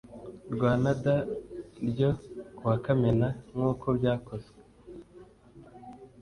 [0.53, 1.13] rwanada
[1.89, 2.09] ryo
[2.55, 4.59] kuwa kamena nk uko byakozwe